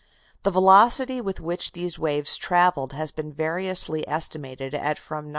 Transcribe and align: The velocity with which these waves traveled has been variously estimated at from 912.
The 0.41 0.49
velocity 0.49 1.21
with 1.21 1.39
which 1.39 1.73
these 1.73 1.99
waves 1.99 2.35
traveled 2.35 2.93
has 2.93 3.11
been 3.11 3.31
variously 3.31 4.03
estimated 4.09 4.73
at 4.73 4.97
from 4.97 5.25
912. 5.25 5.29